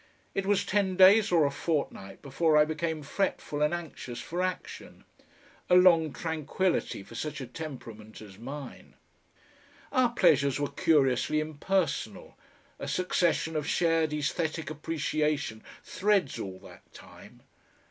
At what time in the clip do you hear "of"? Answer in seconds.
13.55-13.67